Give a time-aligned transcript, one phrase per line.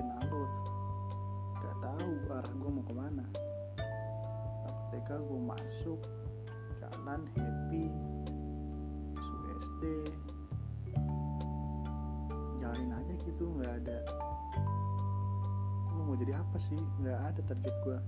[0.00, 0.50] ngikutin alur
[1.60, 3.24] gak tahu arah gua mau ke mana.
[4.88, 6.00] TK gua masuk.
[6.80, 7.92] Jalan happy.
[9.60, 9.82] SD
[12.64, 13.98] jalanin aja gitu nggak ada.
[15.92, 16.80] Lu mau jadi apa sih?
[17.04, 17.98] Nggak ada target gua.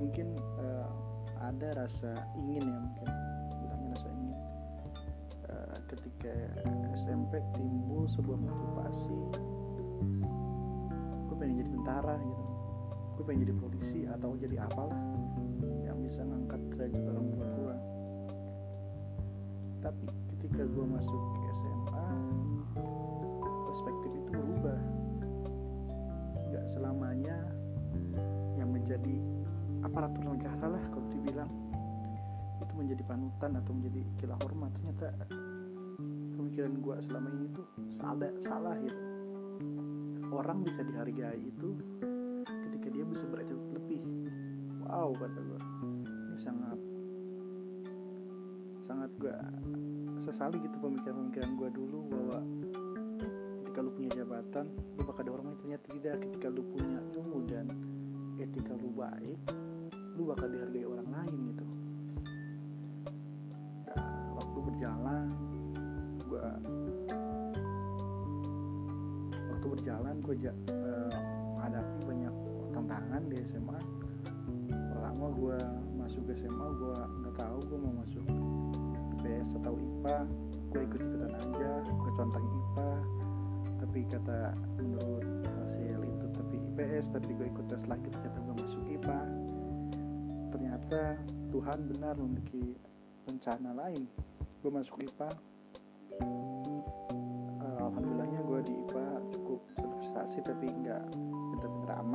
[0.00, 0.88] Mungkin eh,
[1.44, 3.08] ada rasa ingin ya mungkin.
[3.60, 4.38] Bilangnya rasa ingin.
[5.52, 6.32] Eh, ketika
[6.96, 9.20] SMP timbul sebuah motivasi
[11.36, 12.44] gue pengen jadi tentara gitu.
[13.20, 14.96] Gue pengen jadi polisi atau jadi apalah
[15.84, 17.76] yang bisa ngangkat derajat orang tua gue
[19.86, 22.08] tapi ketika gue masuk ke SMA
[23.70, 24.80] perspektif itu berubah.
[26.50, 27.36] Nggak selamanya
[28.58, 29.14] yang menjadi
[29.86, 31.50] aparatur negara lah kalau dibilang.
[32.58, 34.74] Itu menjadi panutan atau menjadi kilah hormat.
[34.74, 35.06] Ternyata
[36.34, 39.15] pemikiran gue selama ini tuh salah salah gitu
[40.36, 41.68] orang bisa dihargai itu
[42.44, 44.04] ketika dia bisa belajar lebih.
[44.84, 45.60] Wow kata gue
[46.04, 46.78] ini sangat
[48.86, 49.34] sangat gue
[50.22, 52.38] sesali gitu pemikiran-pemikiran gue dulu bahwa
[53.64, 54.66] ketika lu punya jabatan
[55.00, 56.16] lu bakal dihormati ternyata tidak.
[56.28, 57.66] Ketika lu punya ilmu dan
[58.36, 59.40] etika lu baik
[60.16, 61.64] lu bakal dihargai orang lain gitu.
[63.88, 64.04] Nah,
[64.36, 65.24] waktu berjalan
[66.24, 66.46] gue
[69.86, 71.14] berjalan gue ja- eh,
[71.54, 72.34] menghadapi banyak
[72.74, 73.78] tantangan di SMA
[74.90, 75.58] pertama gue
[75.94, 78.24] masuk ke SMA gue nggak tahu gue mau masuk
[79.14, 80.18] IPS atau IPA
[80.74, 82.90] gue ikut ikutan aja gue contang IPA
[83.78, 84.38] tapi kata
[84.74, 85.22] menurut
[85.54, 89.20] hasil itu tapi IPS tapi gue ikut tes lagi ternyata gue masuk IPA
[90.50, 91.00] ternyata
[91.54, 92.74] Tuhan benar memiliki
[93.22, 94.02] rencana lain.
[94.66, 95.30] Gue masuk IPA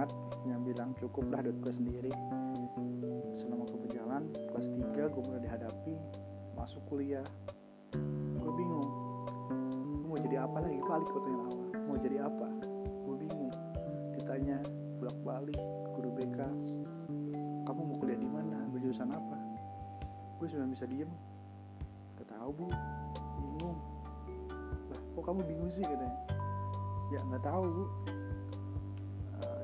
[0.02, 0.18] amat
[0.50, 2.10] yang bilang cukup lah duit gue sendiri.
[3.38, 4.68] Selama gue berjalan kelas
[4.98, 5.94] 3 gue mulai dihadapi
[6.58, 7.22] masuk kuliah.
[8.42, 8.90] Gue bingung
[10.02, 10.82] Gua mau jadi apa lagi?
[10.82, 11.68] Balik ke pertanyaan awal.
[11.86, 12.48] Mau jadi apa?
[13.06, 13.54] Gue bingung.
[14.18, 14.58] Ditanya
[14.98, 15.60] bolak balik
[15.94, 16.40] guru BK
[17.62, 18.58] kamu mau kuliah di mana?
[18.66, 19.38] Ambil jurusan apa?
[20.42, 21.14] Gue cuma bisa diem.
[22.18, 22.66] Gak bu.
[23.38, 23.78] Bingung.
[24.90, 25.86] Lah kok kamu bingung sih?
[25.86, 26.18] katanya.
[27.14, 27.86] Ya nggak tahu bu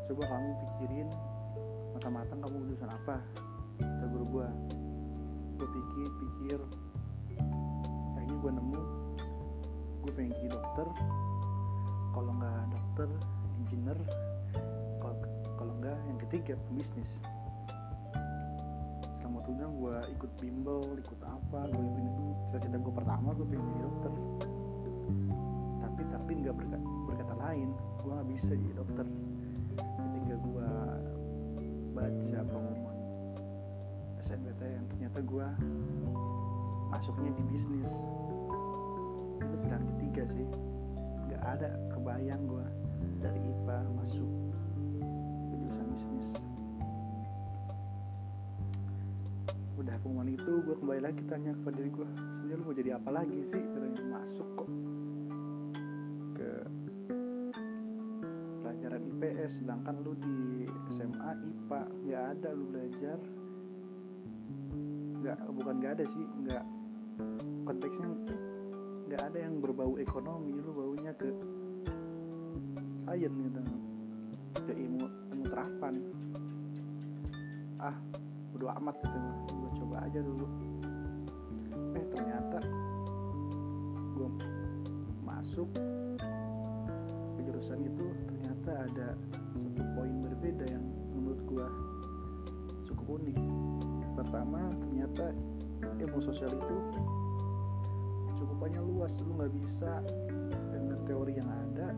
[0.07, 1.07] coba kamu pikirin
[1.91, 3.19] matang-matang kamu jurusan apa
[3.75, 4.49] kata guru gua.
[5.57, 6.59] Gue pikir pikir.
[8.15, 8.81] Kayaknya gue nemu
[10.05, 10.87] gue pengen jadi dokter.
[12.15, 13.09] Kalau nggak dokter
[13.59, 13.99] engineer.
[15.57, 17.11] Kalau nggak yang ketiga pembisnis.
[19.19, 21.83] Selama waktunya gue ikut bimbel ikut apa gue
[22.53, 24.13] cita-cita gue pertama gue pengen jadi dokter.
[25.83, 26.77] Tapi tapi nggak berkata,
[27.11, 29.05] berkata lain gue nggak bisa jadi dokter
[30.41, 30.71] gue
[31.97, 32.97] baca pengumuman
[34.27, 35.47] SNBTN ternyata gue
[36.91, 37.95] masuknya di bisnis.
[39.37, 40.47] Itu pilihan ketiga sih.
[41.27, 42.65] Nggak ada kebayang gue
[43.19, 44.31] dari IPA masuk
[45.49, 46.29] ke jurusan bisnis.
[49.77, 53.09] Udah pengumuman itu gue kembali lagi tanya kepada diri gue sebenarnya lu mau jadi apa
[53.11, 53.61] lagi sih?
[53.61, 54.69] Katanya masuk kok
[58.97, 60.37] pelajaran IPS sedangkan lu di
[60.97, 63.17] SMA IPA nggak ada lu belajar.
[65.21, 66.65] Nggak bukan nggak ada sih nggak.
[67.69, 68.07] Konteksnya
[69.07, 71.29] nggak ada yang berbau ekonomi lu baunya ke
[73.05, 73.61] sains gitu.
[74.65, 75.93] Ke ilmu ilmu terapan.
[77.77, 77.95] Ah
[78.49, 79.19] bodo amat gitu
[79.53, 80.47] gue coba aja dulu.
[81.93, 82.59] Eh ternyata
[84.17, 84.29] gue
[85.21, 85.69] masuk
[87.37, 88.36] ke jurusan itu
[88.67, 89.09] ternyata ada
[89.55, 90.83] satu poin berbeda yang
[91.15, 91.67] menurut gue
[92.91, 93.39] cukup unik.
[94.19, 95.31] Pertama ternyata
[96.03, 96.77] ilmu sosial itu
[98.35, 99.15] cukupannya luas.
[99.23, 100.03] Lu nggak bisa
[100.75, 101.95] dengan teori yang ada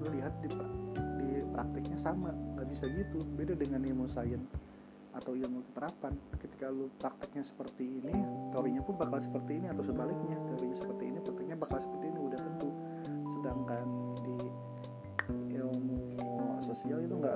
[0.00, 0.48] lu lihat di,
[1.20, 2.32] di prakteknya sama.
[2.56, 3.20] Nggak bisa gitu.
[3.36, 4.48] Beda dengan ilmu sains
[5.12, 8.16] atau ilmu terapan ketika lu prakteknya seperti ini
[8.56, 10.40] teorinya pun bakal seperti ini atau sebaliknya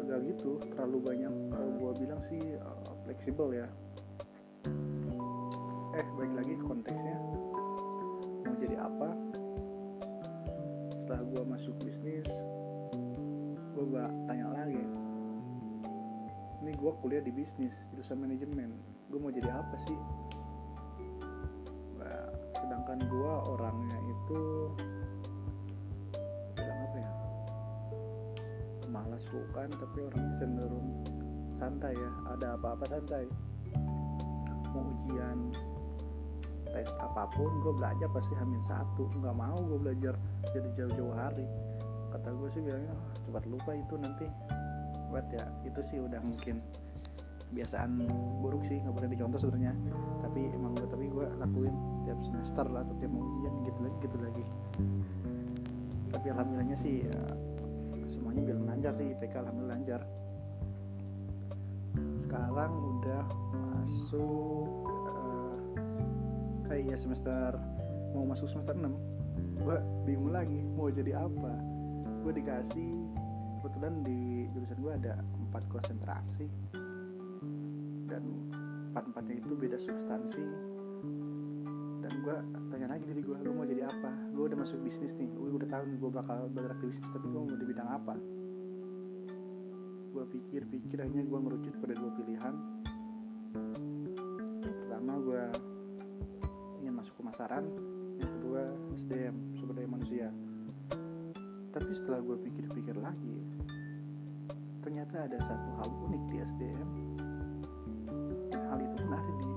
[0.04, 3.69] nggak gitu terlalu banyak kalau gua bilang sih uh, fleksibel ya.
[5.96, 7.16] Eh balik lagi konteksnya.
[8.44, 9.10] Mau jadi apa?
[11.46, 12.26] Masuk bisnis
[13.72, 14.82] gue gak tanya lagi.
[16.60, 18.76] Ini gue kuliah di bisnis jurusan manajemen.
[19.08, 19.98] Gue mau jadi apa sih?
[21.96, 22.28] Nah,
[22.60, 24.40] sedangkan gue orangnya itu
[29.31, 30.88] bukan tapi orangnya cenderung
[31.56, 32.11] santai ya.
[32.37, 33.25] Ada apa-apa santai.
[34.73, 35.38] Mau ujian
[36.70, 39.08] tes apa pun gue belajar pasti hamil satu.
[39.23, 40.14] Nggak mau gue belajar
[40.52, 41.46] jadi jauh-jauh hari.
[42.12, 44.26] Kata gue sih bilangnya "Ah, cepat lupa itu nanti.
[45.08, 46.61] Buat ya itu sih udah mungkin
[47.46, 48.11] kebiasaan
[48.43, 49.72] buruk sih nggak boleh dicontoh sebenarnya.
[50.20, 51.75] Tapi emang gue tapi gue lakuin
[52.05, 54.44] tiap semester atau tiap mau ujian gitu lagi gitu lagi.
[56.12, 57.20] Tapi alhamdulillahnya sih ya,
[58.26, 60.02] semuanya bilang lancar sih IPK alhamdulillah lancar
[62.26, 63.25] sekarang udah
[63.55, 64.67] masuk
[66.67, 67.55] eh, eh iya semester
[68.11, 69.17] mau masuk semester 6
[69.62, 71.55] gue bingung lagi mau jadi apa?
[72.26, 72.90] Gue dikasih
[73.62, 76.46] kebetulan di jurusan gue ada empat konsentrasi.
[78.06, 78.22] Dan
[78.90, 80.46] empat empatnya itu beda substansi
[82.06, 82.37] dan gue
[82.70, 84.14] tanya lagi diri gue lu mau jadi apa?
[84.31, 85.26] Gue udah masuk bisnis nih.
[85.26, 88.14] Gue udah tahu nih gue bakal bergerak di bisnis tapi gue mau di bidang apa?
[90.14, 92.55] Gue pikir-pikir akhirnya gue merucut pada dua pilihan.
[94.62, 95.43] Pertama gue
[96.79, 97.67] ingin masuk pemasaran.
[98.23, 98.62] Yang kedua
[99.03, 100.29] SDM sumber daya manusia.
[101.75, 103.35] Tapi setelah gue pikir-pikir lagi
[104.87, 106.88] ternyata ada satu hal unik di SDM
[108.55, 109.50] dan hal itu ada di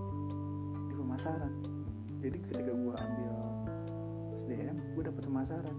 [0.89, 1.78] di pemasaran
[2.19, 3.33] jadi ketika gue ambil
[4.43, 5.77] SDM gue dapet pemasaran.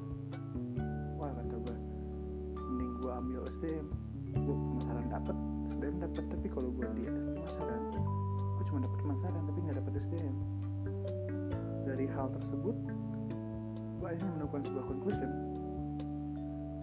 [1.20, 1.76] Wah kata gue
[2.56, 3.86] mending gue ambil SDM
[4.32, 5.36] gue pemasaran dapet
[5.76, 6.24] SDM dapet.
[6.32, 7.82] Tapi kalau gue di pemasaran
[8.56, 10.36] gue cuma dapet pemasaran tapi nggak dapet SDM
[11.84, 12.76] dari hal tersebut
[14.00, 15.30] gue akhirnya menemukan sebuah conclusion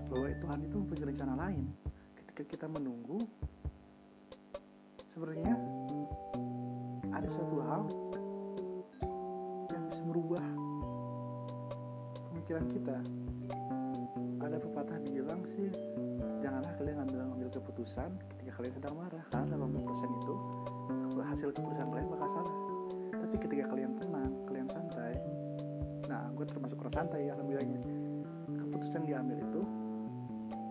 [0.08, 1.66] bahwa Tuhan itu mempunyai rencana lain.
[2.14, 3.26] Ketika kita menunggu
[5.10, 5.58] sebenarnya
[7.10, 8.07] ada satu hal
[10.18, 10.42] merubah
[12.34, 12.98] pemikiran kita
[14.42, 15.70] ada pepatah bilang sih
[16.42, 19.22] janganlah kalian ambil ambil keputusan ketika kalian sedang marah.
[19.30, 20.34] Karena 80% itu
[21.22, 22.58] hasil keputusan kalian bakal salah.
[23.14, 25.14] Tapi ketika kalian tenang kalian santai
[26.10, 27.80] nah gue termasuk orang santai ya alhamdulillahnya.
[28.58, 29.62] Keputusan diambil itu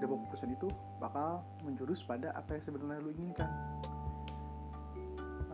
[0.02, 3.50] dan keputusan itu bakal menjurus pada apa yang sebenarnya lu inginkan.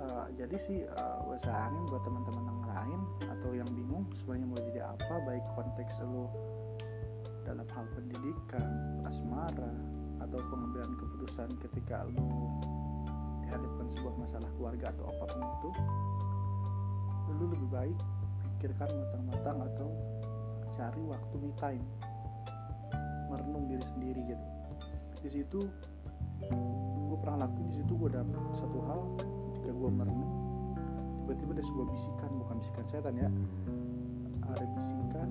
[0.00, 4.60] Uh, jadi sih uh, gue saranin buat teman-teman yang lain atau yang bingung sebenarnya mau
[4.72, 6.26] jadi apa baik konteks lo
[7.44, 8.68] dalam hal pendidikan
[9.04, 9.72] asmara
[10.22, 12.26] atau pengambilan keputusan ketika lo
[13.44, 15.70] dihadapkan sebuah masalah keluarga atau apa pun itu
[17.32, 17.98] lu lebih baik
[18.56, 19.88] pikirkan matang-matang atau
[20.72, 21.84] cari waktu me time
[23.32, 24.46] merenung diri sendiri gitu.
[25.24, 25.60] Di situ
[27.08, 29.00] gue pernah lakuin di situ gue dapet satu hal
[29.52, 30.41] ketika gue merenung
[31.22, 33.28] tiba-tiba ada sebuah bisikan bukan bisikan setan ya.
[34.42, 35.28] Ada bisikan.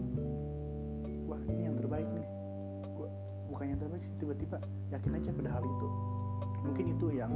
[1.28, 2.28] Wah ini yang terbaik nih.
[2.96, 3.08] Gue
[3.52, 4.58] bukan yang terbaik sih tiba-tiba
[4.96, 5.88] yakin aja pada hal itu.
[6.64, 7.34] Mungkin itu yang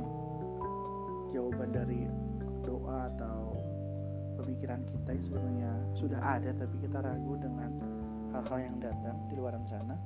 [1.36, 2.08] jawaban dari
[2.64, 3.60] doa atau
[4.40, 7.72] pemikiran kita yang sebenarnya sudah ada tapi kita ragu dengan
[8.32, 10.00] hal-hal yang datang di luar sana.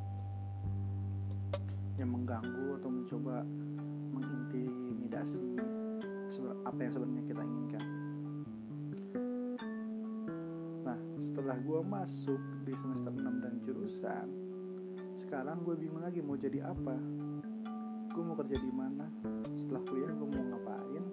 [2.02, 3.44] Yang mengganggu atau mencoba
[4.16, 5.44] mengintimidasi
[6.64, 7.99] apa yang sebenarnya kita inginkan.
[11.40, 14.28] Setelah gue masuk di semester 6 dan jurusan,
[15.24, 17.00] sekarang gue bingung lagi mau jadi apa.
[18.12, 19.08] Gue mau kerja di mana?
[19.48, 21.04] Setelah kuliah gue mau ngapain?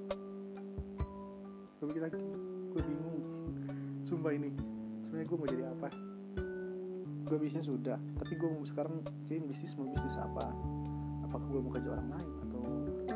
[1.79, 2.19] Gue pikir lagi,
[2.75, 3.23] gue bingung.
[4.03, 4.51] Sumpah ini,
[5.07, 5.89] sebenarnya gue mau jadi apa?
[7.31, 10.51] Gue bisnis sudah, tapi gue mau sekarang jadi bisnis mau bisnis apa?
[11.23, 12.63] Apakah gue mau kerja orang lain atau
[12.99, 13.15] kerja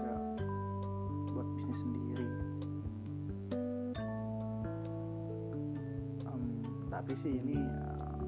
[7.01, 8.21] tapi sih ini uh,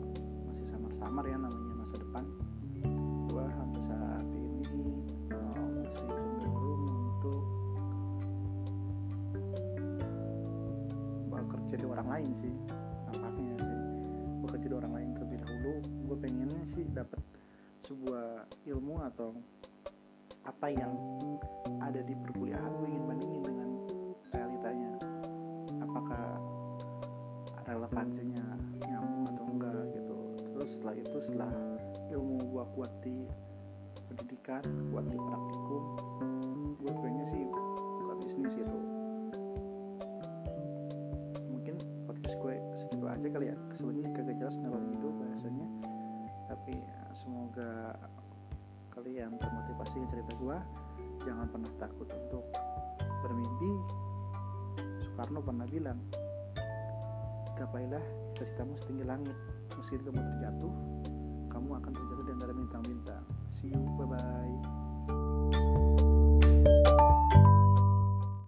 [0.49, 2.25] masih samar-samar ya namanya masa depan.
[3.29, 4.97] Gue sampai saat ini
[5.29, 7.45] uh, masih cenderung untuk
[11.29, 12.55] bekerja di orang lain sih
[13.12, 13.76] nampaknya sih.
[14.41, 17.21] Bekerja di orang lain terlebih dahulu gue pengennya sih dapat
[17.85, 19.37] sebuah ilmu atau
[20.49, 20.97] apa yang
[21.76, 22.73] ada di perkuliahan.
[22.73, 23.69] Gue ingin bandingin dengan
[24.33, 24.93] realitanya.
[25.76, 26.41] Apakah
[27.69, 28.51] relevansinya
[30.83, 31.53] setelah itu setelah
[32.11, 33.23] ilmu gue kuat di
[34.11, 35.83] pendidikan kuat di praktikum
[36.83, 37.43] gue pengennya sih
[38.03, 38.79] buka bisnis gitu.
[41.55, 43.57] Mungkin podcast gue segitu aja kali ya.
[43.79, 45.67] Sebenarnya kagak jelas kenapa begitu bahasanya.
[46.51, 47.73] Tapi ya, semoga
[48.91, 50.57] kalian termotivasi dengan cerita gue
[51.23, 52.45] jangan pernah takut untuk
[53.23, 53.71] bermimpi.
[55.07, 56.03] Soekarno pernah bilang
[57.55, 58.03] gapailah
[58.35, 59.39] cita-citamu setinggi langit
[59.79, 60.75] meski kamu terjatuh
[61.52, 64.82] kamu akan terjatuh di antara bintang-bintang see you bye bye